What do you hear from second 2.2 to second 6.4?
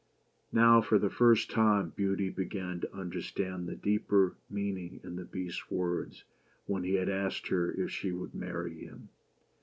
began to understand the deeper meaning in the Beast's words,